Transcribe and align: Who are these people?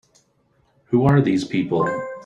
Who 0.85 1.05
are 1.05 1.21
these 1.21 1.45
people? 1.45 1.87